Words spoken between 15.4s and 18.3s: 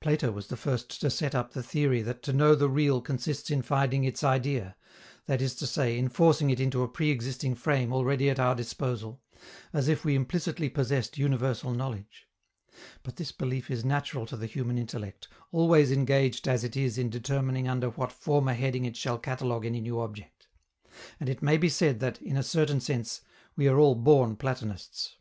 always engaged as it is in determining under what